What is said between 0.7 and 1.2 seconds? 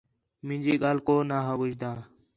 ڳالھ کو